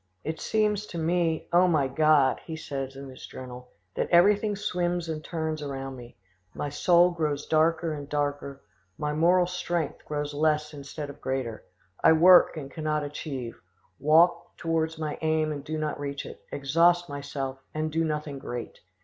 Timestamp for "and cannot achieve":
12.57-13.61